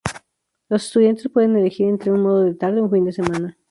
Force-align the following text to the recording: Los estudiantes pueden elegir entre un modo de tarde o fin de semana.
Los 0.67 0.85
estudiantes 0.87 1.29
pueden 1.31 1.55
elegir 1.55 1.87
entre 1.87 2.09
un 2.11 2.23
modo 2.23 2.41
de 2.41 2.55
tarde 2.55 2.81
o 2.81 2.89
fin 2.89 3.05
de 3.05 3.11
semana. 3.11 3.55